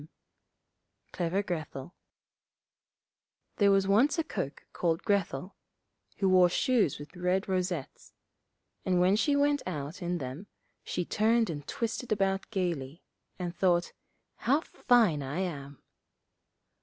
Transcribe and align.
}]Clever 1.13 1.43
Grethel 1.43 1.93
There 3.57 3.69
was 3.69 3.87
once 3.87 4.17
a 4.17 4.23
cook 4.23 4.65
called 4.73 5.03
Grethel, 5.03 5.55
who 6.17 6.27
wore 6.27 6.49
shoes 6.49 6.97
with 6.97 7.15
red 7.15 7.47
rosettes; 7.47 8.11
and 8.83 8.99
when 8.99 9.15
she 9.15 9.35
went 9.35 9.61
out 9.67 10.01
in 10.01 10.17
them, 10.17 10.47
she 10.83 11.05
turned 11.05 11.51
and 11.51 11.67
twisted 11.67 12.11
about 12.11 12.49
gaily, 12.49 13.03
and 13.37 13.55
thought, 13.55 13.93
'How 14.37 14.61
fine 14.61 15.21
I 15.21 15.41
am!' 15.41 15.83